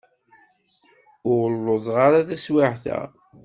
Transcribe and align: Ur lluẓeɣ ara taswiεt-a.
Ur 1.33 1.47
lluẓeɣ 1.57 1.97
ara 2.05 2.27
taswiεt-a. 2.27 2.99